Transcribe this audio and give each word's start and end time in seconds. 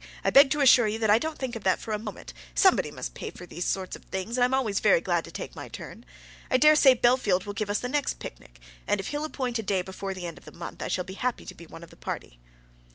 I 0.23 0.31
beg 0.31 0.49
to 0.49 0.61
assure 0.61 0.87
you 0.87 0.97
that 0.97 1.11
I 1.11 1.19
don't 1.19 1.37
think 1.37 1.55
of 1.55 1.63
that 1.63 1.77
for 1.77 1.93
a 1.93 1.99
moment. 1.99 2.33
Somebody 2.55 2.89
must 2.89 3.13
pay 3.13 3.29
for 3.29 3.45
these 3.45 3.65
sort 3.65 3.95
of 3.95 4.03
things, 4.05 4.35
and 4.35 4.43
I'm 4.43 4.53
always 4.55 4.79
very 4.79 4.99
glad 4.99 5.23
to 5.25 5.31
take 5.31 5.55
my 5.55 5.67
turn. 5.69 6.05
I 6.49 6.57
dare 6.57 6.75
say 6.75 6.95
Bellfield 6.95 7.45
will 7.45 7.53
give 7.53 7.69
us 7.69 7.81
the 7.81 7.87
next 7.87 8.17
picnic, 8.17 8.59
and 8.87 8.99
if 8.99 9.09
he'll 9.09 9.25
appoint 9.25 9.59
a 9.59 9.61
day 9.61 9.83
before 9.83 10.15
the 10.15 10.25
end 10.25 10.39
of 10.39 10.45
the 10.45 10.51
month, 10.53 10.81
I 10.81 10.87
shall 10.87 11.03
be 11.03 11.13
happy 11.13 11.45
to 11.45 11.53
be 11.53 11.67
one 11.67 11.83
of 11.83 11.91
the 11.91 11.97
party." 11.97 12.39